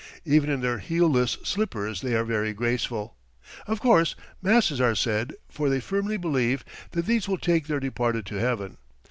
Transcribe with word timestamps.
Even 0.25 0.49
in 0.49 0.61
their 0.61 0.79
heel 0.79 1.07
less 1.11 1.37
slippers 1.43 2.01
they 2.01 2.15
are 2.15 2.23
very 2.23 2.53
graceful. 2.53 3.15
Of 3.67 3.81
course 3.81 4.15
masses 4.41 4.81
are 4.81 4.95
said, 4.95 5.35
for 5.47 5.69
they 5.69 5.79
firmly 5.79 6.17
believe 6.17 6.65
that 6.93 7.05
these 7.05 7.27
will 7.27 7.37
take 7.37 7.67
their 7.67 7.79
departed 7.79 8.25
to 8.25 8.37
heaven. 8.37 8.77